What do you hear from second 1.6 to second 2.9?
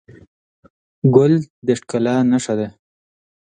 د ښکلا نښه ده.